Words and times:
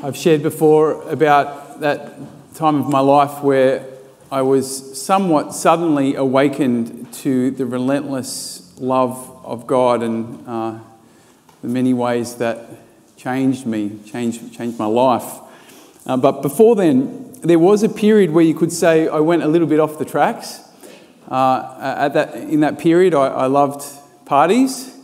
I've 0.00 0.16
shared 0.16 0.44
before 0.44 1.02
about 1.10 1.80
that 1.80 2.14
time 2.54 2.76
of 2.76 2.88
my 2.88 3.00
life 3.00 3.42
where 3.42 3.84
I 4.30 4.42
was 4.42 5.02
somewhat 5.02 5.52
suddenly 5.52 6.14
awakened 6.14 7.12
to 7.14 7.50
the 7.50 7.66
relentless 7.66 8.78
love 8.78 9.44
of 9.44 9.66
God 9.66 10.04
and 10.04 10.46
uh, 10.46 10.78
the 11.62 11.68
many 11.68 11.94
ways 11.94 12.36
that 12.36 12.68
changed 13.16 13.66
me, 13.66 13.98
changed, 14.06 14.54
changed 14.54 14.78
my 14.78 14.86
life. 14.86 15.40
Uh, 16.06 16.16
but 16.16 16.42
before 16.42 16.76
then, 16.76 17.32
there 17.42 17.58
was 17.58 17.82
a 17.82 17.88
period 17.88 18.30
where 18.30 18.44
you 18.44 18.54
could 18.54 18.72
say 18.72 19.08
I 19.08 19.18
went 19.18 19.42
a 19.42 19.48
little 19.48 19.66
bit 19.66 19.80
off 19.80 19.98
the 19.98 20.04
tracks. 20.04 20.60
Uh, 21.28 21.96
at 21.98 22.14
that, 22.14 22.36
in 22.36 22.60
that 22.60 22.78
period, 22.78 23.14
I, 23.14 23.26
I 23.26 23.46
loved 23.46 23.84
parties, 24.26 24.94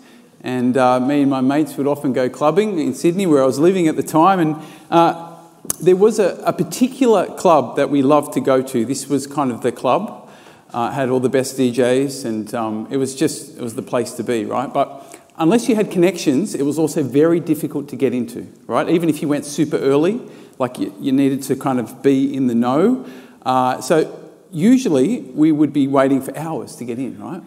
and 0.45 0.77
uh, 0.77 1.01
me 1.01 1.23
and 1.23 1.31
my 1.31 1.41
mates 1.41 1.77
would 1.79 1.87
often 1.87 2.13
go 2.13 2.29
clubbing 2.29 2.79
in 2.79 2.95
Sydney, 2.95 3.27
where 3.27 3.43
I 3.43 3.47
was 3.47 3.59
living 3.59 3.89
at 3.89 3.97
the 3.97 4.03
time. 4.03 4.39
And 4.39 4.57
uh, 4.95 5.37
there 5.81 5.97
was 5.97 6.21
a, 6.21 6.41
a, 6.47 6.53
particular 6.53 7.27
club 7.35 7.75
that 7.75 7.91
we 7.91 8.01
loved 8.01 8.33
to 8.35 8.41
go 8.41 8.63
to. 8.63 8.85
This 8.85 9.09
was 9.09 9.27
kind 9.27 9.51
of 9.51 9.61
the 9.61 9.73
club. 9.73 10.31
Uh, 10.73 10.93
had 10.93 11.09
all 11.09 11.19
the 11.19 11.29
best 11.29 11.59
DJs, 11.59 12.25
and 12.25 12.55
um, 12.55 12.87
it 12.93 12.97
was 12.97 13.17
just 13.17 13.57
it 13.57 13.61
was 13.61 13.75
the 13.75 13.83
place 13.83 14.13
to 14.13 14.23
be, 14.23 14.45
right? 14.45 14.73
But 14.73 15.21
unless 15.37 15.69
you 15.69 15.75
had 15.75 15.91
connections, 15.91 16.55
it 16.55 16.63
was 16.63 16.79
also 16.79 17.03
very 17.03 17.41
difficult 17.41 17.89
to 17.89 17.97
get 17.97 18.15
into, 18.15 18.47
right? 18.69 18.89
Even 18.89 19.09
if 19.09 19.21
you 19.21 19.27
went 19.27 19.45
super 19.45 19.79
early, 19.79 20.21
like 20.61 20.79
you, 20.79 20.95
you 21.01 21.11
needed 21.11 21.43
to 21.45 21.57
kind 21.57 21.81
of 21.81 22.01
be 22.01 22.33
in 22.33 22.47
the 22.47 22.55
know. 22.55 23.05
Uh, 23.45 23.81
so 23.81 24.31
usually 24.53 25.23
we 25.23 25.51
would 25.51 25.73
be 25.73 25.89
waiting 25.89 26.23
for 26.23 26.37
hours 26.39 26.77
to 26.77 26.85
get 26.85 27.01
in, 27.01 27.21
right? 27.21 27.43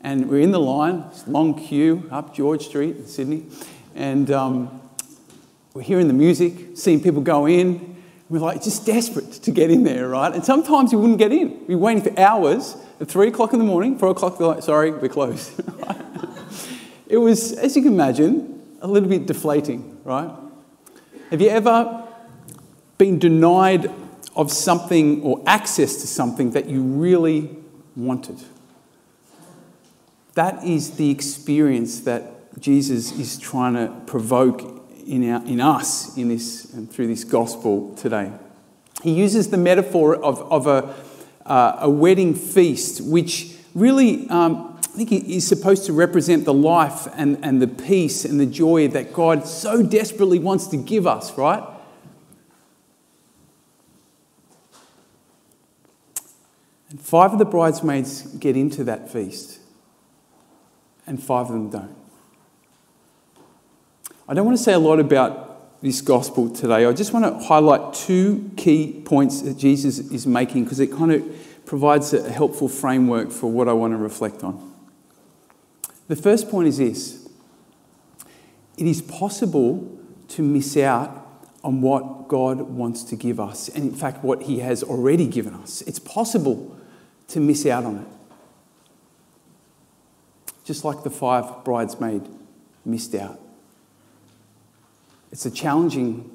And 0.00 0.30
we're 0.30 0.40
in 0.40 0.52
the 0.52 0.60
line, 0.60 1.04
long 1.26 1.54
queue 1.54 2.08
up 2.10 2.34
George 2.34 2.66
Street 2.66 2.96
in 2.96 3.06
Sydney, 3.06 3.44
and 3.94 4.30
um, 4.30 4.80
we're 5.78 5.84
hearing 5.84 6.08
the 6.08 6.12
music, 6.12 6.54
seeing 6.74 7.00
people 7.00 7.22
go 7.22 7.46
in. 7.46 8.02
We're 8.28 8.40
like 8.40 8.64
just 8.64 8.84
desperate 8.84 9.30
to 9.30 9.52
get 9.52 9.70
in 9.70 9.84
there, 9.84 10.08
right? 10.08 10.34
And 10.34 10.44
sometimes 10.44 10.92
we 10.92 11.00
wouldn't 11.00 11.20
get 11.20 11.30
in. 11.30 11.66
We're 11.68 11.78
waiting 11.78 12.02
for 12.02 12.18
hours 12.18 12.76
at 13.00 13.06
three 13.06 13.28
o'clock 13.28 13.52
in 13.52 13.60
the 13.60 13.64
morning, 13.64 13.96
four 13.96 14.08
o'clock, 14.08 14.40
like, 14.40 14.64
sorry, 14.64 14.90
we're 14.90 15.08
closed. 15.08 15.52
it 17.06 17.18
was, 17.18 17.52
as 17.52 17.76
you 17.76 17.82
can 17.82 17.92
imagine, 17.92 18.60
a 18.82 18.88
little 18.88 19.08
bit 19.08 19.26
deflating, 19.26 20.00
right? 20.02 20.28
Have 21.30 21.40
you 21.40 21.48
ever 21.48 22.08
been 22.98 23.20
denied 23.20 23.88
of 24.34 24.50
something 24.50 25.22
or 25.22 25.40
access 25.46 26.00
to 26.00 26.08
something 26.08 26.50
that 26.50 26.66
you 26.68 26.82
really 26.82 27.56
wanted? 27.94 28.42
That 30.34 30.64
is 30.64 30.96
the 30.96 31.12
experience 31.12 32.00
that 32.00 32.60
Jesus 32.60 33.12
is 33.12 33.38
trying 33.38 33.74
to 33.74 33.94
provoke 34.06 34.77
in, 35.08 35.30
our, 35.30 35.44
in 35.46 35.60
us 35.60 36.16
in 36.16 36.28
this, 36.28 36.72
and 36.74 36.90
through 36.90 37.06
this 37.06 37.24
gospel 37.24 37.94
today. 37.94 38.30
He 39.02 39.12
uses 39.12 39.50
the 39.50 39.56
metaphor 39.56 40.14
of, 40.14 40.40
of 40.52 40.66
a, 40.66 40.94
uh, 41.46 41.78
a 41.80 41.90
wedding 41.90 42.34
feast, 42.34 43.00
which 43.00 43.56
really, 43.74 44.28
um, 44.28 44.78
I 44.82 45.04
think, 45.04 45.12
is 45.12 45.46
supposed 45.46 45.86
to 45.86 45.92
represent 45.92 46.44
the 46.44 46.54
life 46.54 47.08
and, 47.14 47.38
and 47.42 47.62
the 47.62 47.68
peace 47.68 48.24
and 48.24 48.38
the 48.38 48.46
joy 48.46 48.88
that 48.88 49.12
God 49.12 49.46
so 49.46 49.82
desperately 49.82 50.38
wants 50.38 50.66
to 50.68 50.76
give 50.76 51.06
us, 51.06 51.36
right? 51.38 51.62
And 56.90 57.00
five 57.00 57.32
of 57.32 57.38
the 57.38 57.44
bridesmaids 57.44 58.22
get 58.22 58.56
into 58.56 58.84
that 58.84 59.10
feast 59.12 59.58
and 61.06 61.22
five 61.22 61.46
of 61.46 61.52
them 61.52 61.70
don't. 61.70 61.97
I 64.28 64.34
don't 64.34 64.44
want 64.44 64.58
to 64.58 64.62
say 64.62 64.72
a 64.72 64.78
lot 64.78 65.00
about 65.00 65.80
this 65.80 66.00
gospel 66.00 66.50
today. 66.50 66.84
I 66.84 66.92
just 66.92 67.12
want 67.12 67.24
to 67.24 67.46
highlight 67.46 67.94
two 67.94 68.50
key 68.56 69.02
points 69.04 69.42
that 69.42 69.56
Jesus 69.56 69.98
is 69.98 70.26
making 70.26 70.64
because 70.64 70.80
it 70.80 70.92
kind 70.92 71.12
of 71.12 71.24
provides 71.64 72.12
a 72.12 72.30
helpful 72.30 72.68
framework 72.68 73.30
for 73.30 73.50
what 73.50 73.68
I 73.68 73.72
want 73.72 73.92
to 73.92 73.96
reflect 73.96 74.44
on. 74.44 74.74
The 76.08 76.16
first 76.16 76.50
point 76.50 76.68
is 76.68 76.78
this 76.78 77.28
it 78.76 78.86
is 78.86 79.02
possible 79.02 79.98
to 80.28 80.42
miss 80.42 80.76
out 80.76 81.26
on 81.64 81.80
what 81.80 82.28
God 82.28 82.60
wants 82.60 83.02
to 83.04 83.16
give 83.16 83.40
us, 83.40 83.68
and 83.68 83.84
in 83.84 83.94
fact, 83.94 84.22
what 84.22 84.42
He 84.42 84.60
has 84.60 84.82
already 84.82 85.26
given 85.26 85.54
us. 85.54 85.82
It's 85.82 85.98
possible 85.98 86.76
to 87.28 87.40
miss 87.40 87.66
out 87.66 87.84
on 87.84 87.98
it 87.98 88.06
just 90.68 90.84
like 90.84 91.02
the 91.02 91.08
five 91.08 91.64
bridesmaids 91.64 92.28
missed 92.84 93.14
out. 93.14 93.40
It's 95.30 95.46
a 95.46 95.50
challenging 95.50 96.30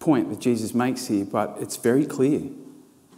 point 0.00 0.28
that 0.30 0.40
Jesus 0.40 0.74
makes 0.74 1.06
here, 1.06 1.24
but 1.24 1.56
it's 1.60 1.76
very 1.76 2.04
clear. 2.04 2.42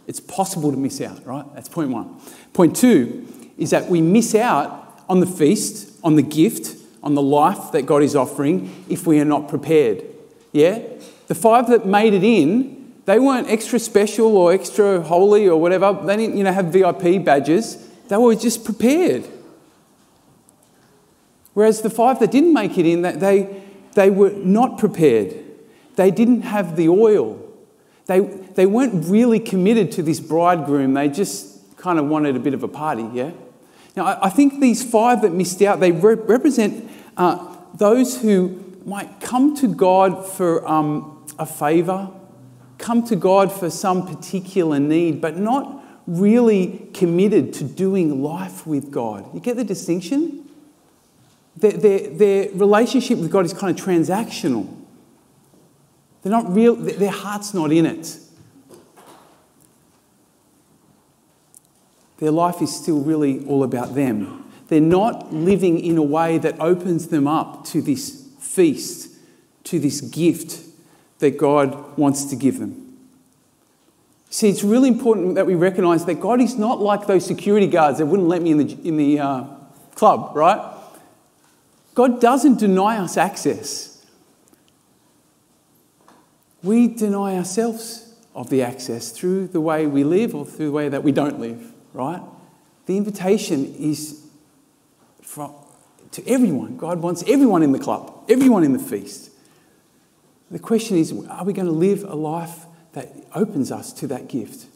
It's 0.07 0.19
possible 0.19 0.71
to 0.71 0.77
miss 0.77 1.01
out, 1.01 1.25
right? 1.25 1.45
That's 1.53 1.69
point 1.69 1.89
one. 1.89 2.15
Point 2.53 2.75
two 2.75 3.27
is 3.57 3.71
that 3.71 3.89
we 3.89 4.01
miss 4.01 4.35
out 4.35 5.01
on 5.09 5.19
the 5.19 5.25
feast, 5.25 5.99
on 6.03 6.15
the 6.15 6.21
gift, 6.21 6.75
on 7.03 7.15
the 7.15 7.21
life 7.21 7.71
that 7.71 7.85
God 7.85 8.03
is 8.03 8.15
offering 8.15 8.85
if 8.89 9.05
we 9.05 9.19
are 9.19 9.25
not 9.25 9.47
prepared. 9.47 10.03
Yeah? 10.51 10.81
The 11.27 11.35
five 11.35 11.67
that 11.69 11.85
made 11.85 12.13
it 12.13 12.23
in, 12.23 12.93
they 13.05 13.19
weren't 13.19 13.49
extra 13.49 13.79
special 13.79 14.35
or 14.35 14.51
extra 14.51 15.01
holy 15.01 15.47
or 15.47 15.59
whatever. 15.59 15.97
They 16.05 16.17
didn't, 16.17 16.37
you 16.37 16.43
know, 16.43 16.51
have 16.51 16.67
VIP 16.67 17.23
badges. 17.23 17.87
They 18.07 18.17
were 18.17 18.35
just 18.35 18.65
prepared. 18.65 19.25
Whereas 21.53 21.81
the 21.81 21.89
five 21.89 22.19
that 22.19 22.31
didn't 22.31 22.53
make 22.53 22.77
it 22.77 22.85
in, 22.85 23.01
that 23.01 23.19
they, 23.19 23.63
they 23.97 24.11
were 24.11 24.29
not 24.29 24.77
prepared. 24.77 25.35
They 25.95 26.11
didn't 26.11 26.43
have 26.43 26.75
the 26.75 26.87
oil. 26.87 27.43
They, 28.05 28.19
they 28.19 28.67
weren't 28.67 29.09
really 29.09 29.39
committed 29.39 29.91
to 29.93 30.03
this 30.03 30.19
bridegroom. 30.19 30.93
They 30.93 31.09
just 31.09 31.75
kind 31.77 31.97
of 31.97 32.05
wanted 32.05 32.35
a 32.35 32.39
bit 32.39 32.53
of 32.53 32.61
a 32.61 32.67
party, 32.67 33.09
yeah? 33.11 33.31
Now, 33.95 34.05
I, 34.05 34.27
I 34.27 34.29
think 34.29 34.61
these 34.61 34.87
five 34.87 35.23
that 35.23 35.31
missed 35.33 35.63
out, 35.63 35.79
they 35.79 35.91
re- 35.91 36.13
represent 36.13 36.87
uh, 37.17 37.55
those 37.73 38.21
who 38.21 38.63
might 38.85 39.19
come 39.19 39.55
to 39.57 39.67
God 39.67 40.23
for 40.23 40.65
um, 40.67 41.25
a 41.39 41.47
favour, 41.47 42.11
come 42.77 43.03
to 43.07 43.15
God 43.15 43.51
for 43.51 43.71
some 43.71 44.05
particular 44.05 44.79
need, 44.79 45.21
but 45.21 45.37
not 45.37 45.83
really 46.05 46.87
committed 46.93 47.51
to 47.53 47.63
doing 47.63 48.21
life 48.21 48.67
with 48.67 48.91
God. 48.91 49.33
You 49.33 49.39
get 49.39 49.57
the 49.57 49.63
distinction? 49.63 50.46
Their, 51.57 51.71
their, 51.71 52.09
their 52.09 52.49
relationship 52.53 53.17
with 53.17 53.31
God 53.31 53.45
is 53.45 53.53
kind 53.53 53.77
of 53.77 53.83
transactional. 53.83 54.73
They're 56.21 56.31
not 56.31 56.53
real, 56.53 56.75
their 56.75 57.11
heart's 57.11 57.53
not 57.53 57.71
in 57.71 57.85
it. 57.85 58.17
Their 62.17 62.31
life 62.31 62.61
is 62.61 62.75
still 62.75 63.01
really 63.01 63.45
all 63.45 63.63
about 63.63 63.95
them. 63.95 64.51
They're 64.67 64.81
not 64.81 65.33
living 65.33 65.79
in 65.79 65.97
a 65.97 66.03
way 66.03 66.37
that 66.39 66.59
opens 66.59 67.07
them 67.07 67.27
up 67.27 67.63
to 67.65 67.81
this 67.81 68.27
feast, 68.39 69.15
to 69.65 69.79
this 69.79 70.01
gift 70.01 70.63
that 71.19 71.37
God 71.37 71.97
wants 71.97 72.25
to 72.25 72.35
give 72.35 72.59
them. 72.59 72.97
See, 74.29 74.49
it's 74.49 74.63
really 74.63 74.89
important 74.89 75.35
that 75.35 75.47
we 75.47 75.55
recognize 75.55 76.05
that 76.05 76.19
God 76.19 76.41
is 76.41 76.57
not 76.57 76.81
like 76.81 77.07
those 77.07 77.25
security 77.25 77.67
guards 77.67 77.99
that 77.99 78.07
wouldn't 78.07 78.27
let 78.27 78.41
me 78.41 78.51
in 78.51 78.57
the, 78.57 78.77
in 78.83 78.97
the 78.97 79.19
uh, 79.19 79.43
club, 79.95 80.35
right? 80.35 80.76
God 81.97 82.21
doesn't 82.21 82.59
deny 82.59 82.97
us 82.97 83.17
access. 83.17 84.05
We 86.61 86.89
deny 86.89 87.35
ourselves 87.35 88.13
of 88.35 88.51
the 88.51 88.61
access 88.61 89.09
through 89.09 89.47
the 89.47 89.59
way 89.59 89.87
we 89.87 90.03
live 90.03 90.35
or 90.35 90.45
through 90.45 90.67
the 90.67 90.71
way 90.71 90.89
that 90.89 91.03
we 91.03 91.11
don't 91.11 91.39
live, 91.39 91.73
right? 91.93 92.21
The 92.85 92.97
invitation 92.97 93.73
is 93.79 94.27
from, 95.23 95.55
to 96.11 96.27
everyone. 96.27 96.77
God 96.77 97.01
wants 97.01 97.23
everyone 97.27 97.63
in 97.63 97.71
the 97.71 97.79
club, 97.79 98.25
everyone 98.29 98.63
in 98.63 98.73
the 98.73 98.79
feast. 98.79 99.31
The 100.51 100.59
question 100.59 100.97
is 100.97 101.11
are 101.11 101.45
we 101.45 101.51
going 101.51 101.65
to 101.65 101.71
live 101.71 102.03
a 102.03 102.13
life 102.13 102.67
that 102.93 103.11
opens 103.33 103.71
us 103.71 103.91
to 103.93 104.07
that 104.09 104.27
gift? 104.27 104.67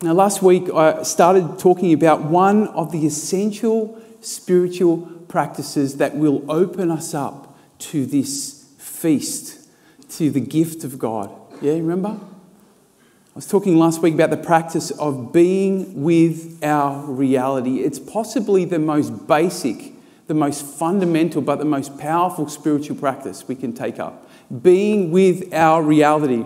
Now, 0.00 0.12
last 0.12 0.44
week 0.44 0.70
I 0.72 1.02
started 1.02 1.58
talking 1.58 1.92
about 1.92 2.22
one 2.22 2.68
of 2.68 2.92
the 2.92 3.04
essential 3.04 4.00
spiritual 4.20 4.98
practices 5.28 5.96
that 5.96 6.16
will 6.16 6.50
open 6.50 6.90
us 6.90 7.14
up 7.14 7.58
to 7.78 8.06
this 8.06 8.66
feast, 8.78 9.68
to 10.10 10.30
the 10.30 10.40
gift 10.40 10.84
of 10.84 10.98
God. 10.98 11.30
Yeah, 11.60 11.72
remember? 11.72 12.18
I 12.18 13.38
was 13.38 13.46
talking 13.46 13.76
last 13.76 14.02
week 14.02 14.14
about 14.14 14.30
the 14.30 14.36
practice 14.36 14.90
of 14.90 15.32
being 15.32 16.02
with 16.02 16.58
our 16.64 17.04
reality. 17.04 17.80
It's 17.80 18.00
possibly 18.00 18.64
the 18.64 18.80
most 18.80 19.28
basic, 19.28 19.92
the 20.26 20.34
most 20.34 20.64
fundamental, 20.64 21.40
but 21.40 21.60
the 21.60 21.64
most 21.64 21.98
powerful 21.98 22.48
spiritual 22.48 22.96
practice 22.96 23.46
we 23.46 23.54
can 23.54 23.72
take 23.72 24.00
up. 24.00 24.28
Being 24.62 25.12
with 25.12 25.54
our 25.54 25.82
reality. 25.82 26.44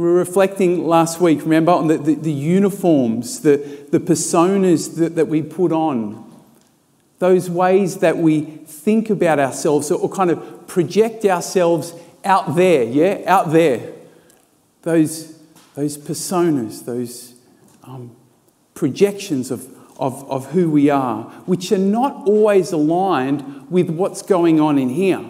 We 0.00 0.06
were 0.06 0.14
reflecting 0.14 0.86
last 0.86 1.20
week, 1.20 1.42
remember, 1.42 1.72
on 1.72 1.88
the, 1.88 1.98
the, 1.98 2.14
the 2.14 2.32
uniforms, 2.32 3.40
the, 3.40 3.58
the 3.90 4.00
personas 4.00 4.96
that, 4.96 5.14
that 5.16 5.28
we 5.28 5.42
put 5.42 5.72
on 5.72 6.24
those 7.18 7.50
ways 7.50 7.98
that 7.98 8.16
we 8.16 8.40
think 8.40 9.10
about 9.10 9.38
ourselves 9.38 9.90
or 9.90 10.08
kind 10.08 10.30
of 10.30 10.66
project 10.66 11.26
ourselves 11.26 11.92
out 12.24 12.56
there, 12.56 12.84
yeah? 12.84 13.20
Out 13.26 13.52
there. 13.52 13.92
Those, 14.80 15.38
those 15.74 15.98
personas, 15.98 16.86
those 16.86 17.34
um, 17.84 18.16
projections 18.72 19.50
of, 19.50 19.68
of, 19.98 20.26
of 20.30 20.52
who 20.52 20.70
we 20.70 20.88
are, 20.88 21.24
which 21.44 21.72
are 21.72 21.76
not 21.76 22.26
always 22.26 22.72
aligned 22.72 23.70
with 23.70 23.90
what's 23.90 24.22
going 24.22 24.60
on 24.60 24.78
in 24.78 24.88
here. 24.88 25.28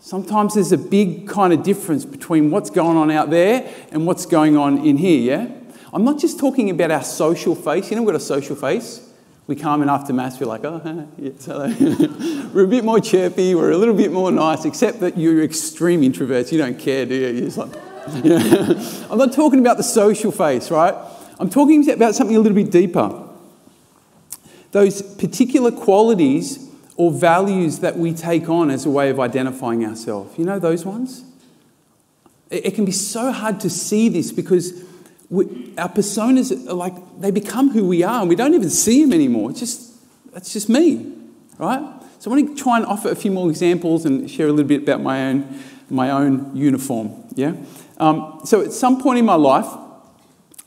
Sometimes 0.00 0.54
there's 0.54 0.72
a 0.72 0.78
big 0.78 1.28
kind 1.28 1.52
of 1.52 1.62
difference 1.62 2.06
between 2.06 2.50
what's 2.50 2.70
going 2.70 2.96
on 2.96 3.10
out 3.10 3.28
there 3.28 3.70
and 3.92 4.06
what's 4.06 4.24
going 4.24 4.56
on 4.56 4.78
in 4.78 4.96
here, 4.96 5.20
yeah? 5.20 5.54
I'm 5.92 6.04
not 6.04 6.18
just 6.18 6.38
talking 6.38 6.70
about 6.70 6.90
our 6.90 7.02
social 7.02 7.54
face. 7.54 7.90
You 7.90 7.96
know, 7.96 8.02
we've 8.02 8.12
got 8.12 8.16
a 8.16 8.24
social 8.24 8.56
face. 8.56 9.06
We 9.46 9.56
come 9.56 9.82
in 9.82 9.90
after 9.90 10.12
Mass, 10.12 10.40
we're 10.40 10.46
like, 10.46 10.64
oh, 10.64 11.08
yes, 11.18 11.44
hello. 11.46 11.68
we're 12.54 12.64
a 12.64 12.68
bit 12.68 12.84
more 12.84 13.00
chirpy, 13.00 13.54
we're 13.54 13.72
a 13.72 13.76
little 13.76 13.94
bit 13.94 14.12
more 14.12 14.30
nice, 14.30 14.64
except 14.64 15.00
that 15.00 15.18
you're 15.18 15.42
extreme 15.42 16.02
introverts. 16.02 16.50
You 16.52 16.58
don't 16.58 16.78
care, 16.78 17.04
do 17.04 17.14
you? 17.14 17.28
You're 17.28 17.50
just 17.50 17.58
like. 17.58 17.72
I'm 19.10 19.18
not 19.18 19.32
talking 19.32 19.60
about 19.60 19.76
the 19.76 19.82
social 19.82 20.32
face, 20.32 20.70
right? 20.70 20.94
I'm 21.38 21.50
talking 21.50 21.88
about 21.90 22.14
something 22.14 22.36
a 22.36 22.40
little 22.40 22.56
bit 22.56 22.70
deeper. 22.70 23.28
Those 24.70 25.02
particular 25.02 25.70
qualities 25.70 26.69
or 27.00 27.10
values 27.10 27.78
that 27.78 27.96
we 27.96 28.12
take 28.12 28.50
on 28.50 28.70
as 28.70 28.84
a 28.84 28.90
way 28.90 29.08
of 29.08 29.18
identifying 29.18 29.86
ourselves. 29.86 30.36
You 30.38 30.44
know 30.44 30.58
those 30.58 30.84
ones? 30.84 31.24
It, 32.50 32.74
can 32.74 32.84
be 32.84 32.92
so 32.92 33.32
hard 33.32 33.58
to 33.60 33.70
see 33.70 34.10
this 34.10 34.32
because 34.32 34.84
we, 35.30 35.72
our 35.78 35.88
personas 35.88 36.52
are 36.68 36.74
like 36.74 36.92
they 37.18 37.30
become 37.30 37.70
who 37.70 37.88
we 37.88 38.02
are 38.02 38.20
and 38.20 38.28
we 38.28 38.36
don't 38.36 38.52
even 38.52 38.68
see 38.68 39.02
them 39.02 39.14
anymore. 39.14 39.48
It's 39.48 39.60
just 39.60 39.94
that's 40.34 40.52
just 40.52 40.68
me, 40.68 41.16
right? 41.56 41.80
So 42.18 42.30
I 42.30 42.34
want 42.34 42.54
to 42.54 42.62
try 42.62 42.76
and 42.76 42.84
offer 42.84 43.08
a 43.08 43.16
few 43.16 43.30
more 43.30 43.48
examples 43.48 44.04
and 44.04 44.30
share 44.30 44.48
a 44.48 44.52
little 44.52 44.68
bit 44.68 44.82
about 44.82 45.00
my 45.00 45.28
own 45.28 45.58
my 45.88 46.10
own 46.10 46.54
uniform. 46.54 47.14
Yeah. 47.34 47.54
Um, 47.96 48.42
so 48.44 48.60
at 48.60 48.72
some 48.72 49.00
point 49.00 49.18
in 49.18 49.24
my 49.24 49.36
life, 49.36 49.72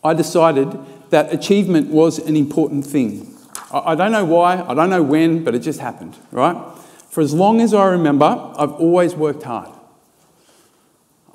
I 0.04 0.16
decided 0.16 0.80
that 1.12 1.32
achievement 1.32 1.92
was 1.92 2.18
an 2.18 2.36
important 2.36 2.88
thing. 2.88 3.33
I 3.74 3.96
don't 3.96 4.12
know 4.12 4.26
why, 4.26 4.62
I 4.62 4.74
don't 4.76 4.92
know 4.92 5.02
when, 5.02 5.44
but 5.44 5.56
it 5.56 5.60
just 5.60 5.80
happened, 5.80 6.16
right? 6.32 6.56
For 7.10 7.22
as 7.22 7.34
long 7.34 7.60
as 7.60 7.74
I 7.74 7.86
remember, 7.88 8.26
I've 8.26 8.72
always 8.74 9.16
worked 9.16 9.44
hard. 9.44 9.72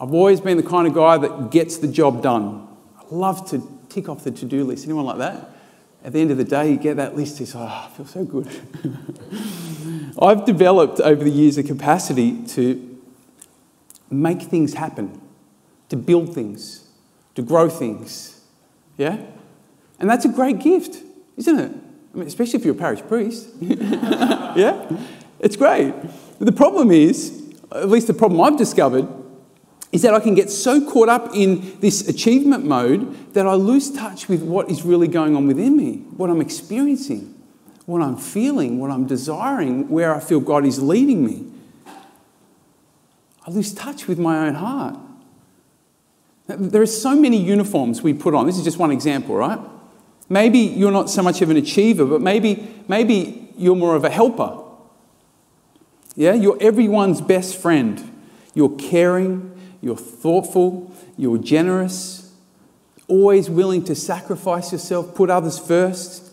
I've 0.01 0.15
always 0.15 0.41
been 0.41 0.57
the 0.57 0.63
kind 0.63 0.87
of 0.87 0.95
guy 0.95 1.19
that 1.19 1.51
gets 1.51 1.79
the 1.79 1.89
job 1.89 2.23
done. 2.23 2.69
I 2.97 3.03
love 3.11 3.51
to 3.51 3.63
tick 3.89 4.09
off 4.09 4.23
the 4.23 4.31
to 4.31 4.45
do 4.45 4.65
list. 4.65 4.85
Anyone 4.85 5.05
like 5.05 5.19
that? 5.19 5.51
At 6.05 6.13
the 6.13 6.21
end 6.21 6.31
of 6.31 6.37
the 6.37 6.45
day, 6.45 6.71
you 6.71 6.77
get 6.77 6.97
that 6.97 7.17
list, 7.17 7.41
it's, 7.41 7.57
oh, 7.57 7.61
I 7.61 7.91
feel 7.97 8.07
so 8.07 8.25
good. 8.25 8.47
I've 10.23 10.45
developed 10.45 11.01
over 11.01 11.25
the 11.25 11.31
years 11.31 11.59
a 11.59 11.65
capacity 11.65 12.45
to 12.49 13.01
make 14.09 14.43
things 14.43 14.75
happen, 14.75 15.21
to 15.89 15.97
build 15.97 16.35
things, 16.35 16.87
to 17.35 17.43
grow 17.43 17.69
things. 17.69 18.41
Yeah? 18.97 19.19
And 19.99 20.09
that's 20.09 20.25
a 20.25 20.29
great 20.29 20.61
gift, 20.61 21.03
isn't 21.37 21.59
it? 21.59 21.73
I 22.19 22.21
mean, 22.23 22.27
especially 22.27 22.59
if 22.59 22.65
you're 22.65 22.75
a 22.75 22.79
parish 22.79 23.01
priest. 23.03 23.49
yeah? 23.61 24.91
It's 25.39 25.55
great. 25.55 25.95
But 26.41 26.47
the 26.47 26.53
problem 26.53 26.91
is, 26.91 27.55
at 27.71 27.89
least 27.89 28.09
the 28.09 28.15
problem 28.15 28.41
I've 28.41 28.59
discovered, 28.59 29.07
is 29.93 30.03
that 30.03 30.15
I 30.15 30.19
can 30.19 30.35
get 30.35 30.51
so 30.51 30.85
caught 30.85 31.09
up 31.09 31.31
in 31.33 31.79
this 31.79 32.09
achievement 32.09 32.65
mode 32.65 33.35
that 33.35 33.47
I 33.47 33.55
lose 33.55 33.93
touch 33.93 34.29
with 34.29 34.43
what 34.43 34.69
is 34.69 34.83
really 34.83 35.07
going 35.07 35.37
on 35.37 35.47
within 35.47 35.77
me, 35.77 35.99
what 36.17 36.29
I'm 36.29 36.41
experiencing, 36.41 37.41
what 37.87 38.03
I'm 38.03 38.17
feeling, 38.17 38.81
what 38.81 38.91
I'm 38.91 39.07
desiring, 39.07 39.89
where 39.89 40.13
I 40.13 40.19
feel 40.19 40.41
God 40.41 40.67
is 40.67 40.83
leading 40.83 41.25
me. 41.25 41.47
I 43.47 43.51
lose 43.53 43.73
touch 43.73 44.09
with 44.09 44.19
my 44.19 44.49
own 44.49 44.55
heart. 44.55 44.99
There 46.49 46.83
are 46.83 46.87
so 46.87 47.15
many 47.15 47.37
uniforms 47.37 48.03
we 48.03 48.13
put 48.13 48.35
on. 48.35 48.47
This 48.47 48.59
is 48.59 48.65
just 48.65 48.79
one 48.79 48.91
example, 48.91 49.37
right? 49.37 49.61
Maybe 50.29 50.59
you're 50.59 50.93
not 50.93 51.09
so 51.09 51.23
much 51.23 51.41
of 51.41 51.51
an 51.51 51.57
achiever, 51.57 52.05
but 52.05 52.21
maybe, 52.21 52.69
maybe 52.87 53.49
you're 53.57 53.77
more 53.77 53.97
of 53.97 54.05
a 54.05 54.11
helper. 54.11 54.59
Yeah, 56.15 56.35
you're 56.35 56.59
everyone's 56.61 57.21
best 57.21 57.57
friend. 57.57 58.13
You're 58.55 58.77
caring, 58.77 59.59
you're 59.81 59.97
thoughtful, 59.97 60.93
you're 61.17 61.39
generous, 61.39 62.33
always 63.07 63.49
willing 63.49 63.85
to 63.85 63.95
sacrifice 63.95 64.73
yourself, 64.73 65.15
put 65.15 65.31
others 65.31 65.59
first. 65.59 66.33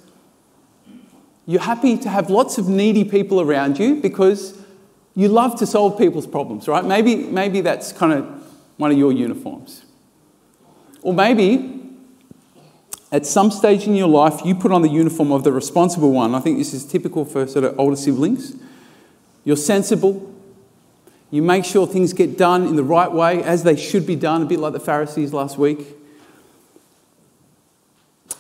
You're 1.45 1.62
happy 1.62 1.98
to 1.98 2.09
have 2.09 2.30
lots 2.30 2.57
of 2.57 2.68
needy 2.68 3.03
people 3.03 3.39
around 3.39 3.77
you 3.80 4.01
because 4.01 4.59
you 5.15 5.30
love 5.30 5.57
to 5.59 5.68
solve 5.68 5.98
people's 5.98 6.27
problems, 6.27 6.68
right? 6.68 6.83
Maybe, 6.83 7.15
maybe 7.15 7.62
that's 7.62 7.94
kind 7.94 8.13
of 8.13 8.25
one 8.77 8.91
of 8.91 8.98
your 8.98 9.12
uniforms. 9.12 9.86
Or 11.01 11.13
maybe 11.13 11.75
at 13.12 13.25
some 13.25 13.52
stage 13.52 13.86
in 13.86 13.96
your 13.96 14.07
life, 14.07 14.42
you 14.44 14.56
put 14.56 14.72
on 14.72 14.81
the 14.81 14.90
uniform 14.90 15.31
of 15.31 15.44
the 15.44 15.52
responsible 15.52 16.12
one. 16.12 16.34
I 16.34 16.40
think 16.40 16.57
this 16.57 16.74
is 16.74 16.86
typical 16.86 17.24
for 17.25 17.48
sort 17.48 17.66
of 17.66 17.80
older 17.80 17.96
siblings. 17.96 18.56
You're 19.44 19.56
sensible. 19.56 20.34
You 21.31 21.42
make 21.42 21.66
sure 21.66 21.86
things 21.86 22.13
get 22.13 22.38
done 22.38 22.66
in 22.66 22.75
the 22.75 22.84
right 22.84 23.12
way, 23.12 23.44
as 23.44 23.63
they 23.63 23.75
should 23.75 24.07
be 24.07 24.16
done, 24.16 24.42
a 24.42 24.46
bit 24.46 24.60
like 24.60 24.74
the 24.74 24.80
Pharisees 24.80 25.34
last 25.34 25.57
week. 25.57 25.80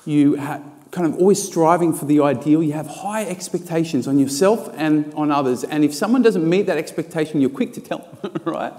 You 0.05 0.37
ha- 0.37 0.61
kind 0.91 1.07
of 1.07 1.19
always 1.19 1.43
striving 1.43 1.93
for 1.93 2.05
the 2.05 2.21
ideal. 2.21 2.63
You 2.63 2.73
have 2.73 2.87
high 2.87 3.25
expectations 3.25 4.07
on 4.07 4.17
yourself 4.17 4.69
and 4.75 5.13
on 5.13 5.31
others. 5.31 5.63
And 5.63 5.83
if 5.83 5.93
someone 5.93 6.21
doesn't 6.21 6.47
meet 6.47 6.67
that 6.67 6.77
expectation, 6.77 7.41
you're 7.41 7.49
quick 7.49 7.73
to 7.73 7.81
tell 7.81 8.07
them, 8.21 8.31
right? 8.45 8.73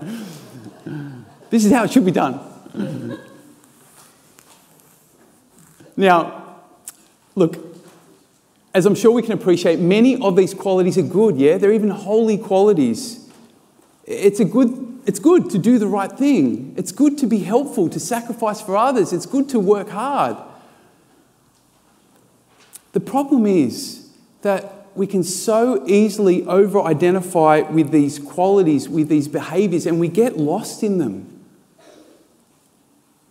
This 1.51 1.65
is 1.65 1.73
how 1.73 1.85
it 1.85 1.93
should 1.93 2.05
be 2.05 2.13
done. 2.13 2.41
Now, 5.97 6.57
look, 7.35 7.59
as 8.75 8.85
I'm 8.85 8.95
sure 8.95 9.11
we 9.11 9.23
can 9.23 9.33
appreciate, 9.33 9.79
many 9.79 10.21
of 10.21 10.37
these 10.37 10.53
qualities 10.53 10.99
are 10.99 11.03
good, 11.03 11.39
yeah? 11.39 11.57
They're 11.57 11.73
even 11.73 11.89
holy 11.89 12.37
qualities. 12.37 13.27
It's, 14.05 14.39
a 14.39 14.45
good, 14.45 15.01
it's 15.07 15.19
good 15.19 15.51
to 15.51 15.59
do 15.59 15.79
the 15.79 15.87
right 15.87 16.13
thing. 16.13 16.75
It's 16.77 16.93
good 16.93 17.17
to 17.19 17.27
be 17.27 17.39
helpful, 17.39 17.89
to 17.89 17.99
sacrifice 17.99 18.61
for 18.61 18.77
others. 18.77 19.13
It's 19.13 19.27
good 19.27 19.49
to 19.51 19.59
work 19.59 19.89
hard. 19.89 20.37
The 22.93 23.01
problem 23.01 23.47
is 23.47 24.11
that 24.43 24.87
we 24.95 25.07
can 25.07 25.23
so 25.23 25.87
easily 25.87 26.45
over 26.45 26.81
identify 26.81 27.61
with 27.61 27.91
these 27.91 28.19
qualities, 28.19 28.89
with 28.89 29.09
these 29.09 29.29
behaviors, 29.29 29.87
and 29.87 30.01
we 30.01 30.09
get 30.09 30.39
lost 30.39 30.83
in 30.83 30.99
them. 30.99 31.36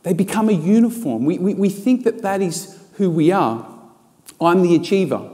They 0.05 0.13
become 0.13 0.49
a 0.49 0.53
uniform. 0.53 1.25
We, 1.25 1.39
we, 1.39 1.55
we 1.55 1.67
think 1.67 2.03
that 2.03 2.21
that 2.21 2.39
is 2.39 2.79
who 2.93 3.09
we 3.09 3.31
are. 3.31 3.67
I'm 4.39 4.61
the 4.61 4.75
achiever. 4.75 5.31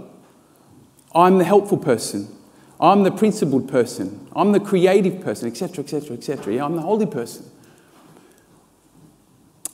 I'm 1.13 1.39
the 1.39 1.43
helpful 1.43 1.77
person. 1.77 2.33
I'm 2.79 3.03
the 3.03 3.11
principled 3.11 3.67
person. 3.67 4.29
I'm 4.33 4.53
the 4.53 4.61
creative 4.61 5.19
person, 5.19 5.49
etc., 5.49 5.83
etc., 5.83 6.15
etc. 6.15 6.53
Yeah, 6.53 6.63
I'm 6.63 6.77
the 6.77 6.83
holy 6.83 7.05
person. 7.05 7.51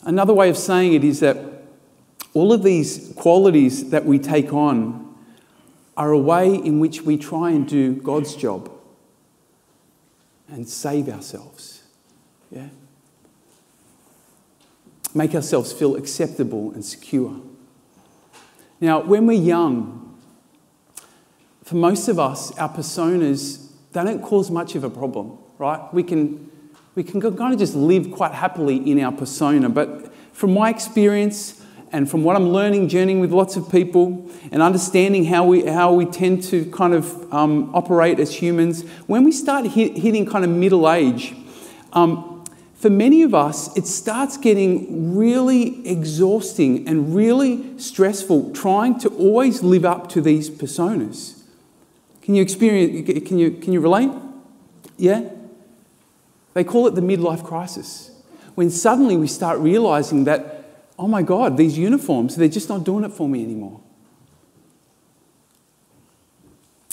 Another 0.01 0.33
way 0.33 0.49
of 0.49 0.57
saying 0.57 0.93
it 0.93 1.03
is 1.03 1.19
that 1.19 1.37
all 2.33 2.51
of 2.51 2.63
these 2.63 3.13
qualities 3.17 3.91
that 3.91 4.03
we 4.03 4.17
take 4.17 4.51
on 4.51 5.15
are 5.95 6.11
a 6.11 6.17
way 6.17 6.55
in 6.55 6.79
which 6.79 7.03
we 7.03 7.17
try 7.17 7.51
and 7.51 7.67
do 7.67 7.93
God's 7.93 8.35
job 8.35 8.71
and 10.47 10.67
save 10.67 11.07
ourselves. 11.07 11.83
Yeah? 12.49 12.69
Make 15.17 15.33
ourselves 15.35 15.73
feel 15.73 15.95
acceptable 15.95 16.71
and 16.71 16.85
secure. 16.85 17.41
Now, 18.79 19.01
when 19.01 19.25
we're 19.25 19.41
young, 19.41 20.17
for 21.63 21.75
most 21.75 22.07
of 22.07 22.19
us, 22.19 22.57
our 22.57 22.69
personas, 22.69 23.71
they 23.91 24.03
don't 24.03 24.21
cause 24.21 24.51
much 24.51 24.75
of 24.75 24.83
a 24.83 24.89
problem, 24.89 25.37
right? 25.57 25.81
We 25.93 26.03
can, 26.03 26.49
we 26.95 27.03
can 27.03 27.19
kind 27.19 27.53
of 27.53 27.59
just 27.59 27.75
live 27.75 28.11
quite 28.11 28.33
happily 28.33 28.77
in 28.89 29.01
our 29.01 29.11
persona. 29.11 29.67
But 29.67 30.13
from 30.33 30.53
my 30.53 30.69
experience 30.69 31.61
and 31.91 32.09
from 32.09 32.23
what 32.23 32.35
I'm 32.35 32.49
learning, 32.49 32.89
journeying 32.89 33.19
with 33.19 33.31
lots 33.31 33.55
of 33.55 33.71
people 33.71 34.29
and 34.51 34.61
understanding 34.61 35.25
how 35.25 35.45
we, 35.45 35.65
how 35.65 35.93
we 35.93 36.05
tend 36.05 36.43
to 36.43 36.65
kind 36.71 36.93
of 36.93 37.33
um, 37.33 37.73
operate 37.73 38.19
as 38.19 38.33
humans, 38.33 38.83
when 39.07 39.23
we 39.23 39.31
start 39.31 39.65
hit, 39.65 39.97
hitting 39.97 40.25
kind 40.25 40.45
of 40.45 40.51
middle 40.51 40.89
age, 40.89 41.33
um, 41.93 42.36
for 42.77 42.91
many 42.91 43.23
of 43.23 43.33
us, 43.33 43.75
it 43.75 43.87
starts 43.87 44.37
getting 44.37 45.15
really 45.17 45.87
exhausting 45.87 46.87
and 46.87 47.15
really 47.15 47.77
stressful 47.79 48.53
trying 48.53 48.99
to 48.99 49.09
always 49.09 49.63
live 49.63 49.83
up 49.83 50.09
to 50.09 50.21
these 50.21 50.47
personas. 50.49 51.41
Can 52.21 52.35
you 52.35 52.41
experience, 52.43 53.27
can 53.27 53.39
you, 53.39 53.51
can 53.51 53.73
you 53.73 53.79
relate? 53.79 54.11
Yeah? 54.95 55.27
They 56.53 56.63
call 56.63 56.85
it 56.85 56.93
the 56.93 57.01
midlife 57.01 57.43
crisis. 57.43 58.11
When 58.53 58.69
suddenly 58.69 59.17
we 59.17 59.27
start 59.27 59.57
realizing 59.57 60.25
that, 60.25 60.83
oh 60.99 61.07
my 61.07 61.23
God, 61.23 61.57
these 61.57 61.79
uniforms, 61.79 62.35
they're 62.35 62.47
just 62.47 62.69
not 62.69 62.83
doing 62.83 63.03
it 63.03 63.11
for 63.11 63.27
me 63.27 63.43
anymore. 63.43 63.81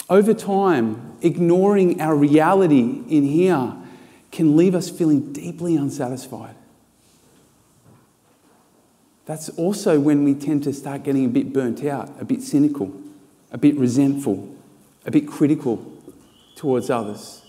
Over 0.08 0.32
time, 0.32 1.16
ignoring 1.20 2.00
our 2.00 2.16
reality 2.16 3.02
in 3.08 3.24
here 3.24 3.74
can 4.34 4.56
leave 4.56 4.74
us 4.74 4.90
feeling 4.90 5.32
deeply 5.32 5.76
unsatisfied. 5.76 6.56
That's 9.26 9.48
also 9.50 10.00
when 10.00 10.24
we 10.24 10.34
tend 10.34 10.64
to 10.64 10.72
start 10.72 11.04
getting 11.04 11.24
a 11.24 11.28
bit 11.28 11.52
burnt 11.52 11.84
out, 11.84 12.10
a 12.20 12.24
bit 12.24 12.42
cynical, 12.42 12.92
a 13.52 13.58
bit 13.58 13.76
resentful, 13.76 14.52
a 15.06 15.12
bit 15.12 15.28
critical 15.28 15.92
towards 16.56 16.90
others. 16.90 17.42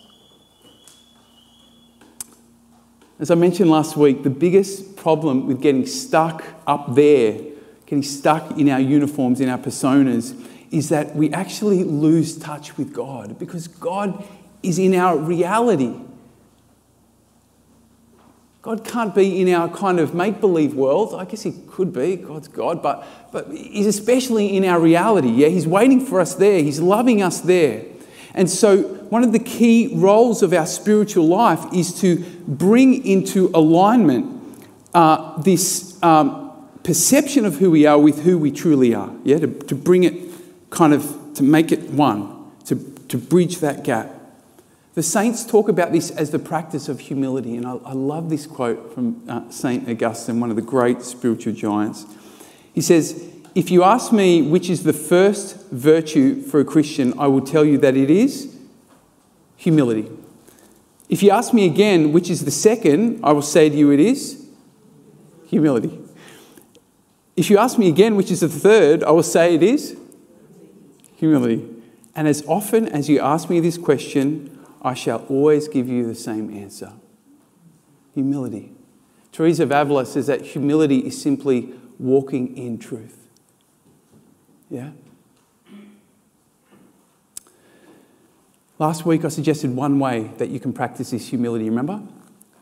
As 3.17 3.31
I 3.31 3.35
mentioned 3.35 3.71
last 3.71 3.97
week, 3.97 4.21
the 4.21 4.29
biggest 4.29 4.95
problem 4.95 5.47
with 5.47 5.61
getting 5.61 5.87
stuck 5.87 6.43
up 6.67 6.93
there, 6.93 7.39
getting 7.87 8.03
stuck 8.03 8.59
in 8.59 8.69
our 8.69 8.79
uniforms, 8.79 9.41
in 9.41 9.49
our 9.49 9.57
personas, 9.57 10.39
is 10.69 10.89
that 10.89 11.15
we 11.15 11.31
actually 11.33 11.83
lose 11.83 12.37
touch 12.37 12.77
with 12.77 12.93
God 12.93 13.39
because 13.39 13.67
God 13.67 14.23
is 14.61 14.77
in 14.77 14.93
our 14.93 15.17
reality. 15.17 15.95
God 18.65 18.83
can't 18.83 19.13
be 19.13 19.39
in 19.39 19.53
our 19.53 19.69
kind 19.69 19.99
of 19.99 20.15
make 20.15 20.41
believe 20.41 20.73
world. 20.73 21.13
I 21.13 21.25
guess 21.25 21.43
He 21.43 21.53
could 21.69 21.93
be, 21.93 22.15
God's 22.15 22.47
God, 22.47 22.81
but, 22.81 23.07
but 23.31 23.51
He's 23.51 23.85
especially 23.85 24.57
in 24.57 24.65
our 24.65 24.79
reality. 24.79 25.29
Yeah, 25.29 25.49
He's 25.49 25.67
waiting 25.67 26.03
for 26.03 26.19
us 26.19 26.33
there, 26.33 26.63
He's 26.63 26.79
loving 26.79 27.21
us 27.21 27.41
there. 27.41 27.85
And 28.33 28.49
so, 28.49 28.81
one 29.11 29.23
of 29.23 29.33
the 29.33 29.39
key 29.39 29.91
roles 29.93 30.41
of 30.41 30.51
our 30.51 30.65
spiritual 30.65 31.27
life 31.27 31.63
is 31.75 32.01
to 32.01 32.25
bring 32.47 33.05
into 33.05 33.51
alignment 33.53 34.57
uh, 34.95 35.39
this 35.43 36.01
um, 36.01 36.67
perception 36.81 37.45
of 37.45 37.57
who 37.57 37.69
we 37.69 37.85
are 37.85 37.99
with 37.99 38.23
who 38.23 38.39
we 38.39 38.49
truly 38.49 38.95
are. 38.95 39.11
Yeah, 39.23 39.37
to, 39.37 39.47
to 39.47 39.75
bring 39.75 40.05
it 40.05 40.15
kind 40.71 40.91
of, 40.91 41.35
to 41.35 41.43
make 41.43 41.71
it 41.71 41.91
one, 41.91 42.49
to, 42.65 42.77
to 43.09 43.19
bridge 43.19 43.59
that 43.59 43.83
gap. 43.83 44.09
The 44.95 45.03
saints 45.03 45.45
talk 45.45 45.67
about 45.67 45.91
this 45.91 46.09
as 46.09 46.31
the 46.31 46.39
practice 46.39 46.87
of 46.87 47.01
humility, 47.01 47.57
and 47.57 47.67
I, 47.67 47.73
I 47.83 47.91
love 47.91 48.29
this 48.29 48.47
quote 48.47 48.93
from 48.93 49.21
uh, 49.27 49.49
St. 49.49 49.89
Augustine, 49.89 50.39
one 50.39 50.49
of 50.49 50.55
the 50.55 50.61
great 50.61 51.01
spiritual 51.01 51.51
giants. 51.51 52.05
He 52.73 52.79
says, 52.79 53.29
If 53.55 53.69
you 53.69 53.83
ask 53.83 54.13
me 54.13 54.41
which 54.41 54.69
is 54.69 54.83
the 54.83 54.93
first 54.93 55.69
virtue 55.69 56.41
for 56.41 56.61
a 56.61 56.65
Christian, 56.65 57.13
I 57.19 57.27
will 57.27 57.41
tell 57.41 57.65
you 57.65 57.77
that 57.79 57.97
it 57.97 58.09
is 58.09 58.57
humility. 59.57 60.09
If 61.09 61.21
you 61.21 61.29
ask 61.29 61.53
me 61.53 61.65
again 61.65 62.13
which 62.13 62.29
is 62.29 62.45
the 62.45 62.51
second, 62.51 63.19
I 63.21 63.33
will 63.33 63.41
say 63.41 63.67
to 63.67 63.75
you 63.75 63.91
it 63.91 63.99
is 63.99 64.47
humility. 65.47 65.99
If 67.35 67.49
you 67.49 67.57
ask 67.57 67.77
me 67.77 67.89
again 67.89 68.15
which 68.15 68.31
is 68.31 68.39
the 68.39 68.47
third, 68.47 69.03
I 69.03 69.11
will 69.11 69.23
say 69.23 69.55
it 69.55 69.63
is 69.63 69.97
humility. 71.17 71.69
And 72.15 72.29
as 72.29 72.45
often 72.47 72.87
as 72.87 73.09
you 73.09 73.19
ask 73.19 73.49
me 73.49 73.59
this 73.59 73.77
question, 73.77 74.54
I 74.85 74.93
shall 74.93 75.25
always 75.29 75.67
give 75.67 75.89
you 75.89 76.05
the 76.05 76.15
same 76.15 76.55
answer 76.55 76.93
humility. 78.13 78.71
Teresa 79.33 79.63
of 79.63 79.71
Avila 79.71 80.05
says 80.05 80.27
that 80.27 80.41
humility 80.41 80.99
is 80.99 81.21
simply 81.21 81.73
walking 81.99 82.55
in 82.55 82.77
truth. 82.77 83.27
Yeah? 84.69 84.91
Last 88.79 89.05
week 89.05 89.25
I 89.25 89.29
suggested 89.29 89.75
one 89.75 89.99
way 89.99 90.31
that 90.37 90.49
you 90.49 90.61
can 90.61 90.71
practice 90.71 91.09
this 91.09 91.27
humility, 91.27 91.69
remember? 91.69 92.01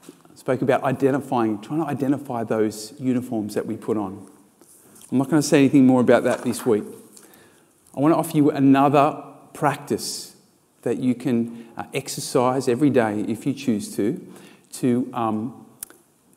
I 0.07 0.35
spoke 0.35 0.63
about 0.63 0.81
identifying, 0.83 1.61
trying 1.61 1.81
to 1.81 1.87
identify 1.87 2.43
those 2.43 2.93
uniforms 2.99 3.53
that 3.53 3.67
we 3.67 3.77
put 3.77 3.97
on. 3.97 4.27
I'm 5.11 5.17
not 5.19 5.29
going 5.29 5.41
to 5.41 5.47
say 5.47 5.59
anything 5.59 5.85
more 5.85 6.01
about 6.01 6.23
that 6.23 6.41
this 6.41 6.65
week. 6.65 6.85
I 7.95 7.99
want 7.99 8.13
to 8.13 8.17
offer 8.17 8.35
you 8.35 8.49
another 8.49 9.23
practice 9.53 10.32
that 10.83 10.99
you 10.99 11.15
can 11.15 11.67
uh, 11.75 11.85
exercise 11.93 12.67
every 12.67 12.89
day 12.89 13.21
if 13.27 13.45
you 13.45 13.53
choose 13.53 13.93
to, 13.95 14.25
to, 14.73 15.09
um, 15.13 15.65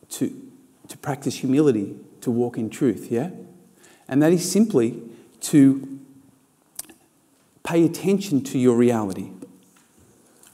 to, 0.09 0.51
to 0.87 0.97
practice 0.97 1.35
humility, 1.35 1.95
to 2.21 2.31
walk 2.31 2.57
in 2.57 2.69
truth, 2.69 3.11
yeah? 3.11 3.29
And 4.07 4.21
that 4.23 4.31
is 4.31 4.49
simply 4.49 5.01
to 5.41 5.99
pay 7.63 7.83
attention 7.83 8.43
to 8.45 8.57
your 8.57 8.75
reality. 8.75 9.29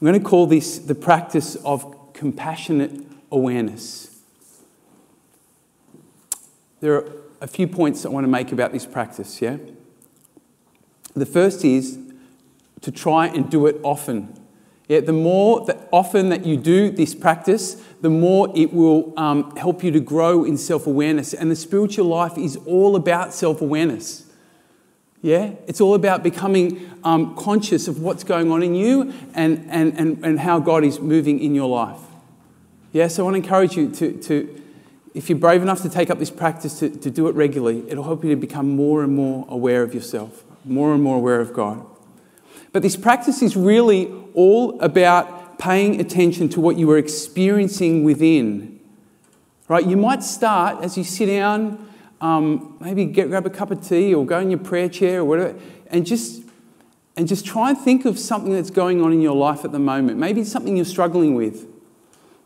going 0.00 0.20
to 0.20 0.28
call 0.28 0.46
this 0.46 0.78
the 0.78 0.94
practice 0.94 1.56
of 1.64 2.12
compassionate 2.12 3.06
awareness. 3.30 4.20
There 6.80 6.94
are 6.94 7.12
a 7.40 7.46
few 7.46 7.68
points 7.68 8.04
I 8.04 8.08
want 8.08 8.24
to 8.24 8.28
make 8.28 8.50
about 8.52 8.72
this 8.72 8.86
practice, 8.86 9.40
yeah? 9.40 9.58
The 11.14 11.26
first 11.26 11.64
is 11.64 11.98
to 12.84 12.92
try 12.92 13.26
and 13.26 13.50
do 13.50 13.66
it 13.66 13.80
often. 13.82 14.38
Yeah, 14.88 15.00
the 15.00 15.14
more 15.14 15.64
that 15.64 15.88
often 15.90 16.28
that 16.28 16.44
you 16.44 16.58
do 16.58 16.90
this 16.90 17.14
practice, 17.14 17.82
the 18.02 18.10
more 18.10 18.52
it 18.54 18.74
will 18.74 19.18
um, 19.18 19.56
help 19.56 19.82
you 19.82 19.90
to 19.92 20.00
grow 20.00 20.44
in 20.44 20.58
self 20.58 20.86
awareness. 20.86 21.32
And 21.32 21.50
the 21.50 21.56
spiritual 21.56 22.06
life 22.06 22.36
is 22.36 22.56
all 22.66 22.94
about 22.94 23.32
self 23.32 23.62
awareness. 23.62 24.26
Yeah, 25.22 25.52
it's 25.66 25.80
all 25.80 25.94
about 25.94 26.22
becoming 26.22 26.90
um, 27.02 27.34
conscious 27.34 27.88
of 27.88 28.02
what's 28.02 28.24
going 28.24 28.52
on 28.52 28.62
in 28.62 28.74
you 28.74 29.14
and, 29.32 29.66
and, 29.70 29.98
and, 29.98 30.22
and 30.22 30.38
how 30.38 30.60
God 30.60 30.84
is 30.84 31.00
moving 31.00 31.40
in 31.40 31.54
your 31.54 31.68
life. 31.68 32.00
Yeah, 32.92 33.08
so 33.08 33.22
I 33.22 33.24
want 33.24 33.34
to 33.36 33.42
encourage 33.42 33.74
you 33.78 33.90
to, 33.90 34.12
to 34.20 34.62
if 35.14 35.30
you're 35.30 35.38
brave 35.38 35.62
enough 35.62 35.80
to 35.80 35.88
take 35.88 36.10
up 36.10 36.18
this 36.18 36.30
practice, 36.30 36.78
to, 36.80 36.90
to 36.90 37.10
do 37.10 37.26
it 37.28 37.34
regularly, 37.34 37.88
it'll 37.88 38.04
help 38.04 38.22
you 38.22 38.30
to 38.30 38.36
become 38.36 38.76
more 38.76 39.02
and 39.02 39.16
more 39.16 39.46
aware 39.48 39.82
of 39.82 39.94
yourself, 39.94 40.44
more 40.62 40.92
and 40.92 41.02
more 41.02 41.16
aware 41.16 41.40
of 41.40 41.54
God. 41.54 41.86
But 42.74 42.82
this 42.82 42.96
practice 42.96 43.40
is 43.40 43.54
really 43.54 44.12
all 44.34 44.80
about 44.80 45.60
paying 45.60 46.00
attention 46.00 46.48
to 46.48 46.60
what 46.60 46.76
you 46.76 46.90
are 46.90 46.98
experiencing 46.98 48.02
within. 48.02 48.80
Right? 49.68 49.86
You 49.86 49.96
might 49.96 50.24
start 50.24 50.82
as 50.82 50.98
you 50.98 51.04
sit 51.04 51.26
down, 51.26 51.88
um, 52.20 52.76
maybe 52.80 53.04
get, 53.04 53.28
grab 53.28 53.46
a 53.46 53.50
cup 53.50 53.70
of 53.70 53.86
tea 53.86 54.12
or 54.12 54.26
go 54.26 54.40
in 54.40 54.50
your 54.50 54.58
prayer 54.58 54.88
chair 54.88 55.20
or 55.20 55.24
whatever, 55.24 55.56
and 55.86 56.04
just 56.04 56.42
and 57.16 57.28
just 57.28 57.46
try 57.46 57.70
and 57.70 57.78
think 57.78 58.06
of 58.06 58.18
something 58.18 58.52
that's 58.52 58.70
going 58.70 59.00
on 59.00 59.12
in 59.12 59.20
your 59.20 59.36
life 59.36 59.64
at 59.64 59.70
the 59.70 59.78
moment. 59.78 60.18
Maybe 60.18 60.40
it's 60.40 60.50
something 60.50 60.74
you're 60.74 60.84
struggling 60.84 61.36
with. 61.36 61.68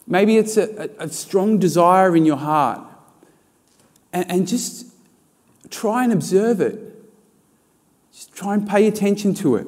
Maybe 0.06 0.37
it's 0.37 0.58
a, 0.58 0.90
a, 1.00 1.04
a 1.04 1.08
strong 1.08 1.58
desire 1.58 2.14
in 2.14 2.26
your 2.26 2.37
heart. 2.37 2.87
And, 4.12 4.30
and 4.30 4.47
just 4.47 4.92
try 5.70 6.04
and 6.04 6.12
observe 6.12 6.61
it. 6.61 6.78
Just 8.12 8.35
try 8.35 8.52
and 8.52 8.68
pay 8.68 8.87
attention 8.87 9.32
to 9.37 9.56
it. 9.56 9.66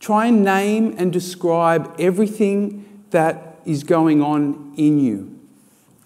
Try 0.00 0.26
and 0.26 0.44
name 0.44 0.94
and 0.96 1.12
describe 1.12 1.94
everything 1.98 3.04
that 3.10 3.60
is 3.64 3.84
going 3.84 4.22
on 4.22 4.74
in 4.76 4.98
you, 5.00 5.38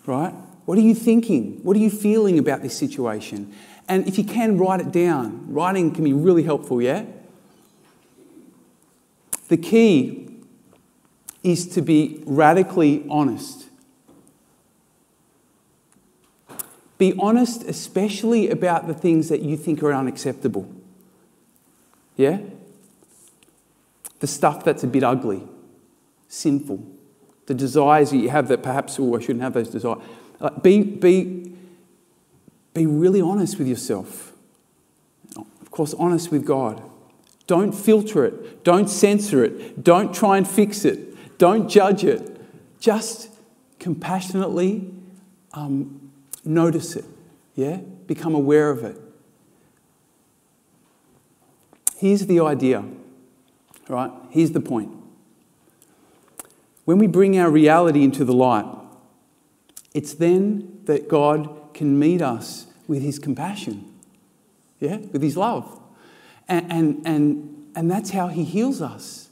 right? 0.06 0.34
What 0.64 0.78
are 0.78 0.82
you 0.82 0.94
thinking? 0.94 1.60
What 1.62 1.76
are 1.76 1.80
you 1.80 1.90
feeling 1.90 2.38
about 2.38 2.62
this 2.62 2.76
situation? 2.76 3.54
And 3.88 4.06
if 4.06 4.16
you 4.16 4.24
can, 4.24 4.58
write 4.58 4.80
it 4.80 4.92
down. 4.92 5.52
Writing 5.52 5.92
can 5.92 6.04
be 6.04 6.12
really 6.12 6.44
helpful, 6.44 6.80
yeah? 6.80 7.04
The 9.48 9.56
key 9.56 10.30
is 11.42 11.66
to 11.74 11.82
be 11.82 12.22
radically 12.24 13.04
honest. 13.10 13.66
Be 16.96 17.14
honest, 17.18 17.64
especially 17.64 18.48
about 18.48 18.86
the 18.86 18.94
things 18.94 19.28
that 19.28 19.42
you 19.42 19.56
think 19.56 19.82
are 19.82 19.92
unacceptable. 19.92 20.72
Yeah? 22.16 22.38
The 24.22 24.28
stuff 24.28 24.62
that's 24.62 24.84
a 24.84 24.86
bit 24.86 25.02
ugly, 25.02 25.42
sinful, 26.28 26.80
the 27.46 27.54
desires 27.54 28.10
that 28.10 28.18
you 28.18 28.30
have 28.30 28.46
that 28.46 28.62
perhaps, 28.62 28.96
oh, 29.00 29.16
I 29.16 29.20
shouldn't 29.20 29.42
have 29.42 29.52
those 29.52 29.68
desires. 29.68 30.00
Like, 30.38 30.62
be, 30.62 30.80
be, 30.80 31.52
be 32.72 32.86
really 32.86 33.20
honest 33.20 33.58
with 33.58 33.66
yourself. 33.66 34.32
Of 35.36 35.72
course, 35.72 35.92
honest 35.94 36.30
with 36.30 36.46
God. 36.46 36.88
Don't 37.48 37.72
filter 37.72 38.24
it. 38.24 38.62
Don't 38.62 38.88
censor 38.88 39.42
it. 39.42 39.82
Don't 39.82 40.14
try 40.14 40.36
and 40.36 40.46
fix 40.46 40.84
it. 40.84 41.36
Don't 41.38 41.68
judge 41.68 42.04
it. 42.04 42.40
Just 42.78 43.28
compassionately 43.80 44.88
um, 45.52 46.12
notice 46.44 46.94
it. 46.94 47.06
Yeah? 47.56 47.78
Become 48.06 48.36
aware 48.36 48.70
of 48.70 48.84
it. 48.84 48.96
Here's 51.96 52.26
the 52.26 52.38
idea 52.38 52.84
Right? 53.88 54.10
Here's 54.30 54.52
the 54.52 54.60
point. 54.60 54.90
When 56.84 56.98
we 56.98 57.06
bring 57.06 57.38
our 57.38 57.50
reality 57.50 58.02
into 58.02 58.24
the 58.24 58.32
light, 58.32 58.66
it's 59.94 60.14
then 60.14 60.80
that 60.84 61.08
God 61.08 61.74
can 61.74 61.98
meet 61.98 62.22
us 62.22 62.66
with 62.88 63.02
his 63.02 63.18
compassion, 63.18 63.92
yeah, 64.80 64.96
with 64.96 65.22
his 65.22 65.36
love. 65.36 65.80
And, 66.48 66.72
and, 66.72 67.06
and, 67.06 67.72
and 67.76 67.90
that's 67.90 68.10
how 68.10 68.28
he 68.28 68.44
heals 68.44 68.82
us 68.82 69.28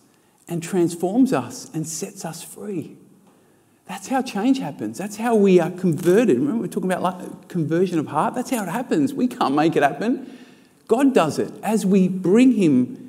and 0.49 0.63
transforms 0.63 1.33
us 1.33 1.71
and 1.75 1.87
sets 1.87 2.25
us 2.25 2.43
free. 2.43 2.97
That's 3.87 4.07
how 4.07 4.23
change 4.23 4.61
happens. 4.61 4.99
That's 4.99 5.17
how 5.17 5.35
we 5.35 5.59
are 5.59 5.71
converted. 5.71 6.39
Remember, 6.39 6.63
we're 6.63 6.69
talking 6.69 6.93
about 6.93 7.49
conversion 7.49 7.99
of 7.99 8.07
heart? 8.07 8.35
That's 8.35 8.51
how 8.51 8.63
it 8.63 8.69
happens. 8.69 9.13
We 9.13 9.27
can't 9.27 9.55
make 9.55 9.75
it 9.75 9.83
happen. 9.83 10.39
God 10.87 11.13
does 11.13 11.39
it 11.39 11.53
as 11.63 11.85
we 11.85 12.07
bring 12.07 12.53
him 12.53 13.00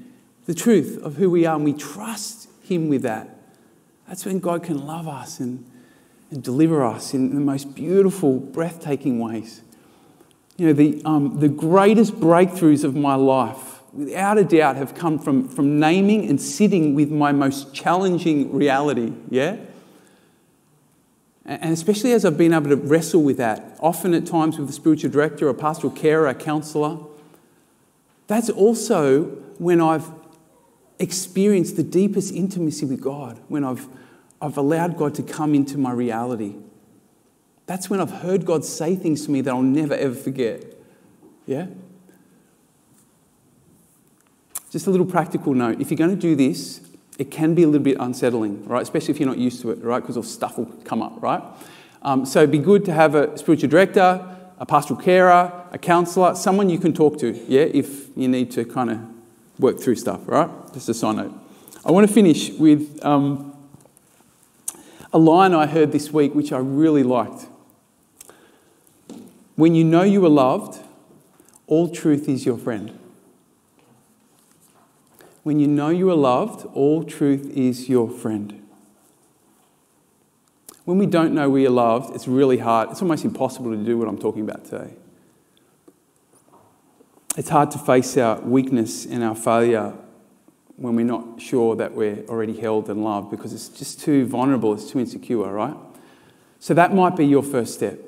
the 0.52 0.60
truth 0.60 1.00
of 1.02 1.16
who 1.16 1.30
we 1.30 1.46
are 1.46 1.56
and 1.56 1.64
we 1.64 1.72
trust 1.72 2.50
Him 2.62 2.90
with 2.90 3.04
that. 3.04 3.30
That's 4.06 4.26
when 4.26 4.40
God 4.40 4.64
can 4.64 4.86
love 4.86 5.08
us 5.08 5.40
and, 5.40 5.66
and 6.30 6.44
deliver 6.44 6.84
us 6.84 7.14
in 7.14 7.34
the 7.34 7.40
most 7.40 7.74
beautiful, 7.74 8.38
breathtaking 8.38 9.18
ways. 9.20 9.62
You 10.58 10.68
know, 10.68 10.74
the, 10.74 11.02
um, 11.06 11.40
the 11.40 11.48
greatest 11.48 12.20
breakthroughs 12.20 12.84
of 12.84 12.98
my 12.98 13.16
life, 13.16 13.82
without 13.94 14.38
a 14.38 14.44
doubt, 14.44 14.76
have 14.76 14.94
come 14.94 15.20
from, 15.20 15.48
from 15.48 15.80
naming 15.80 16.28
and 16.28 16.42
sitting 16.42 16.96
with 16.96 17.10
my 17.10 17.32
most 17.32 17.74
challenging 17.74 18.54
reality, 18.54 19.14
yeah? 19.30 19.56
And 21.46 21.72
especially 21.72 22.12
as 22.12 22.26
I've 22.26 22.38
been 22.38 22.54
able 22.54 22.72
to 22.72 22.76
wrestle 22.76 23.24
with 23.24 23.38
that, 23.38 23.78
often 23.80 24.14
at 24.14 24.26
times 24.26 24.60
with 24.60 24.70
a 24.70 24.74
spiritual 24.74 25.12
director, 25.12 25.48
a 25.48 25.54
pastoral 25.54 25.94
carer, 25.94 26.28
a 26.28 26.36
counsellor, 26.36 26.98
that's 28.28 28.50
also 28.50 29.24
when 29.58 29.80
I've 29.80 30.12
experienced 31.02 31.76
the 31.76 31.84
deepest 31.84 32.34
intimacy 32.34 32.86
with 32.86 33.02
God, 33.02 33.40
when 33.48 33.64
I've, 33.64 33.88
I've 34.42 34.58
allowed 34.58 34.98
God 34.98 35.16
to 35.16 35.24
come 35.24 35.56
into 35.56 35.78
my 35.78 35.92
reality. 35.92 36.56
That's 37.66 37.90
when 37.90 38.00
I've 38.00 38.12
heard 38.12 38.46
God 38.46 38.64
say 38.64 38.96
things 38.96 39.26
to 39.26 39.32
me 39.32 39.42
that 39.42 39.52
I'll 39.52 39.62
never 39.62 39.96
ever 39.96 40.16
forget. 40.16 40.64
Yeah? 41.46 41.68
Just 44.70 44.88
a 44.88 44.92
little 44.92 45.06
practical 45.06 45.54
note. 45.54 45.82
If 45.82 45.90
you're 45.90 45.98
going 45.98 46.16
to 46.16 46.16
do 46.16 46.36
this, 46.36 46.82
it 47.18 47.32
can 47.32 47.56
be 47.56 47.64
a 47.64 47.68
little 47.68 47.84
bit 47.84 47.98
unsettling, 48.00 48.66
right? 48.66 48.82
Especially 48.82 49.14
if 49.14 49.20
you're 49.20 49.30
not 49.30 49.38
used 49.38 49.62
to 49.62 49.72
it, 49.72 49.84
right? 49.84 50.00
Because 50.00 50.18
all 50.18 50.24
stuff 50.24 50.58
will 50.58 50.66
come 50.86 51.02
up, 51.02 51.22
right? 51.22 51.44
Um, 52.04 52.26
so 52.26 52.40
it'd 52.40 52.52
be 52.52 52.58
good 52.58 52.86
to 52.86 52.94
have 52.94 53.16
a 53.16 53.38
spiritual 53.38 53.70
director, 53.70 54.26
a 54.58 54.66
pastoral 54.66 55.00
carer, 55.00 55.52
a 55.72 55.78
counsellor, 55.78 56.36
someone 56.36 56.70
you 56.70 56.80
can 56.80 56.94
talk 56.94 57.20
to, 57.20 57.32
yeah, 57.48 57.62
if 57.62 58.16
you 58.16 58.28
need 58.28 58.52
to 58.52 58.66
kind 58.66 58.92
of 58.92 59.00
work 59.62 59.80
through 59.80 59.96
stuff, 59.96 60.22
right? 60.26 60.50
Just 60.74 60.90
a 60.90 60.94
side 60.94 61.16
note. 61.16 61.34
I 61.86 61.92
want 61.92 62.08
to 62.08 62.14
finish 62.14 62.50
with 62.50 63.00
um, 63.06 63.56
a 65.14 65.18
line 65.18 65.54
I 65.54 65.68
heard 65.68 65.92
this 65.92 66.12
week 66.12 66.36
which 66.36 66.52
I 66.52 66.58
really 66.58 67.04
liked. 67.04 67.48
When 69.56 69.76
you 69.76 69.84
know 69.84 70.04
you 70.04 70.26
are 70.26 70.30
loved, 70.30 70.80
all 71.68 71.90
truth 71.90 72.28
is 72.28 72.46
your 72.46 72.58
friend. 72.58 72.98
When 75.44 75.60
you 75.60 75.68
know 75.68 75.90
you 75.90 76.10
are 76.10 76.16
loved, 76.16 76.66
all 76.74 77.04
truth 77.04 77.50
is 77.56 77.88
your 77.90 78.10
friend. 78.10 78.58
When 80.86 80.98
we 80.98 81.06
don't 81.06 81.34
know 81.34 81.50
we 81.50 81.66
are 81.66 81.72
loved, 81.72 82.16
it's 82.16 82.28
really 82.28 82.58
hard. 82.58 82.90
It's 82.92 83.02
almost 83.02 83.24
impossible 83.24 83.72
to 83.72 83.78
do 83.78 83.98
what 83.98 84.08
I'm 84.08 84.18
talking 84.18 84.42
about 84.42 84.66
today. 84.66 84.94
It's 87.38 87.50
hard 87.50 87.72
to 87.72 87.78
face 87.78 88.18
our 88.18 88.40
weakness 88.42 89.06
and 89.06 89.24
our 89.24 89.36
failure 89.36 89.94
when 90.76 90.96
we're 90.96 91.06
not 91.06 91.40
sure 91.40 91.76
that 91.76 91.94
we're 91.94 92.26
already 92.28 92.60
held 92.60 92.90
and 92.90 93.04
loved 93.04 93.30
because 93.30 93.54
it's 93.54 93.70
just 93.70 94.02
too 94.02 94.26
vulnerable, 94.26 94.74
it's 94.74 94.90
too 94.90 95.00
insecure, 95.00 95.52
right? 95.52 95.76
So 96.60 96.74
that 96.74 96.94
might 96.94 97.16
be 97.16 97.26
your 97.26 97.44
first 97.44 97.74
step 97.74 98.00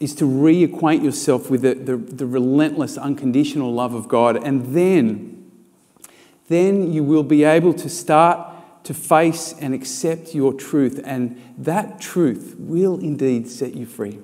is 0.00 0.14
to 0.16 0.24
reacquaint 0.24 1.04
yourself 1.04 1.50
with 1.50 1.62
the, 1.62 1.74
the, 1.74 1.96
the 1.96 2.26
relentless, 2.26 2.98
unconditional 2.98 3.72
love 3.72 3.94
of 3.94 4.08
God 4.08 4.42
and 4.44 4.74
then 4.74 5.34
then 6.48 6.92
you 6.92 7.02
will 7.02 7.22
be 7.22 7.44
able 7.44 7.72
to 7.74 7.88
start 7.88 8.84
to 8.84 8.92
face 8.92 9.54
and 9.60 9.72
accept 9.72 10.34
your 10.34 10.52
truth, 10.52 11.00
and 11.04 11.40
that 11.56 12.00
truth 12.00 12.54
will 12.58 12.98
indeed 12.98 13.48
set 13.48 13.74
you 13.74 13.86
free. 13.86 14.18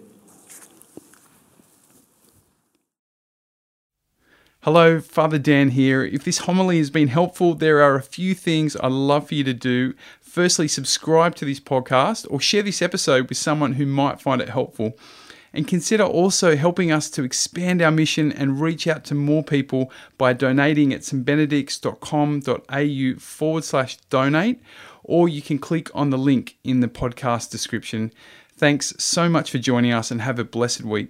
Hello, 4.64 5.00
Father 5.00 5.38
Dan 5.38 5.70
here. 5.70 6.04
If 6.04 6.24
this 6.24 6.40
homily 6.40 6.76
has 6.76 6.90
been 6.90 7.08
helpful, 7.08 7.54
there 7.54 7.80
are 7.80 7.94
a 7.94 8.02
few 8.02 8.34
things 8.34 8.76
I'd 8.76 8.92
love 8.92 9.28
for 9.28 9.34
you 9.34 9.42
to 9.44 9.54
do. 9.54 9.94
Firstly, 10.20 10.68
subscribe 10.68 11.34
to 11.36 11.46
this 11.46 11.60
podcast 11.60 12.26
or 12.28 12.42
share 12.42 12.62
this 12.62 12.82
episode 12.82 13.30
with 13.30 13.38
someone 13.38 13.72
who 13.72 13.86
might 13.86 14.20
find 14.20 14.42
it 14.42 14.50
helpful 14.50 14.98
and 15.54 15.66
consider 15.66 16.04
also 16.04 16.56
helping 16.56 16.92
us 16.92 17.08
to 17.08 17.24
expand 17.24 17.80
our 17.80 17.90
mission 17.90 18.32
and 18.32 18.60
reach 18.60 18.86
out 18.86 19.02
to 19.04 19.14
more 19.14 19.42
people 19.42 19.90
by 20.18 20.34
donating 20.34 20.92
at 20.92 21.00
stbenedicts.com.au 21.00 23.18
forward 23.18 23.64
slash 23.64 23.96
donate, 24.10 24.60
or 25.02 25.26
you 25.26 25.40
can 25.40 25.58
click 25.58 25.88
on 25.94 26.10
the 26.10 26.18
link 26.18 26.58
in 26.64 26.80
the 26.80 26.88
podcast 26.88 27.50
description. 27.50 28.12
Thanks 28.58 28.92
so 28.98 29.30
much 29.30 29.50
for 29.50 29.56
joining 29.56 29.94
us 29.94 30.10
and 30.10 30.20
have 30.20 30.38
a 30.38 30.44
blessed 30.44 30.82
week. 30.82 31.08